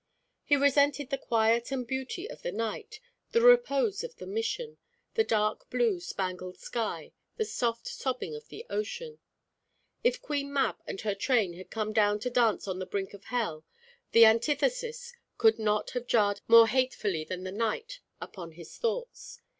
He 0.43 0.55
resented 0.55 1.11
the 1.11 1.17
quiet 1.19 1.71
and 1.71 1.85
beauty 1.85 2.27
of 2.27 2.41
the 2.41 2.51
night, 2.51 2.99
the 3.33 3.41
repose 3.41 4.03
of 4.03 4.15
the 4.15 4.25
Mission, 4.25 4.79
the 5.13 5.23
dark 5.23 5.69
blue 5.69 5.99
spangled 5.99 6.57
sky, 6.57 7.11
the 7.37 7.45
soft 7.45 7.85
sobbing 7.85 8.35
of 8.35 8.47
the 8.47 8.65
ocean. 8.67 9.19
If 10.03 10.19
Queen 10.19 10.51
Mab 10.51 10.77
and 10.87 10.99
her 11.01 11.13
train 11.13 11.53
had 11.53 11.69
come 11.69 11.93
down 11.93 12.17
to 12.21 12.31
dance 12.31 12.67
on 12.67 12.79
the 12.79 12.87
brink 12.87 13.13
of 13.13 13.25
hell, 13.25 13.63
the 14.11 14.25
antithesis 14.25 15.13
could 15.37 15.59
not 15.59 15.91
have 15.91 16.07
jarred 16.07 16.41
more 16.47 16.67
hatefully 16.67 17.23
than 17.23 17.43
the 17.43 17.51
night 17.51 17.99
upon 18.19 18.53
his 18.53 18.75
thoughts. 18.79 19.39